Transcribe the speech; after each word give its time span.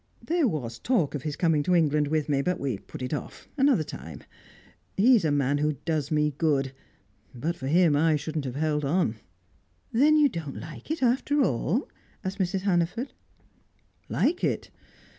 There 0.25 0.47
was 0.47 0.79
talk 0.79 1.13
of 1.13 1.21
his 1.21 1.35
coming 1.35 1.61
to 1.61 1.75
England 1.75 2.07
with 2.07 2.27
me, 2.27 2.41
but 2.41 2.59
we 2.59 2.79
put 2.79 3.03
it 3.03 3.13
off; 3.13 3.47
another 3.55 3.83
time. 3.83 4.23
He's 4.97 5.23
a 5.23 5.29
man 5.31 5.59
who 5.59 5.73
does 5.85 6.09
me 6.09 6.33
good; 6.39 6.73
but 7.35 7.55
for 7.55 7.67
him, 7.67 7.95
I 7.95 8.15
shouldn't 8.15 8.45
have 8.45 8.55
held 8.55 8.83
on." 8.83 9.17
"Then 9.91 10.17
you 10.17 10.27
don't 10.27 10.59
like 10.59 10.89
it, 10.89 11.03
after 11.03 11.43
all?" 11.43 11.87
asked 12.23 12.39
Mrs. 12.39 12.61
Hannaford. 12.61 13.13
"Like 14.09 14.43
it? 14.43 14.71